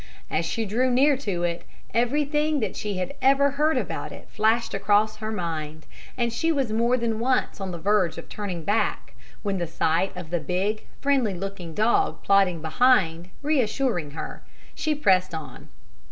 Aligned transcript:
As 0.31 0.45
she 0.45 0.65
drew 0.65 0.89
near 0.89 1.15
to 1.17 1.43
it, 1.43 1.63
everything 1.93 2.59
that 2.59 2.75
she 2.75 2.97
had 2.97 3.13
ever 3.21 3.51
heard 3.51 3.77
about 3.77 4.11
it 4.11 4.27
flashed 4.31 4.73
across 4.73 5.17
her 5.17 5.31
mind, 5.31 5.85
and 6.17 6.33
she 6.33 6.51
was 6.51 6.73
more 6.73 6.97
than 6.97 7.19
once 7.19 7.61
on 7.61 7.69
the 7.69 7.77
verge 7.77 8.17
of 8.17 8.27
turning 8.27 8.63
back, 8.63 9.13
when 9.43 9.59
the 9.59 9.67
sight 9.67 10.11
of 10.17 10.31
the 10.31 10.39
big, 10.39 10.85
friendly 11.01 11.35
looking 11.35 11.75
dog 11.75 12.23
plodding 12.23 12.63
behind, 12.63 13.29
reassuring 13.43 14.09
her, 14.17 14.41
she 14.73 14.95
pressed 14.95 15.35
on. 15.35 15.69